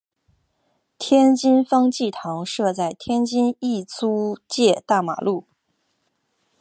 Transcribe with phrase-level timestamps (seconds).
[0.97, 5.43] 天津方济堂设在天津意租界大马路。